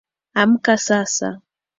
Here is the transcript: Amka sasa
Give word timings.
Amka 0.41 0.75
sasa 0.85 1.29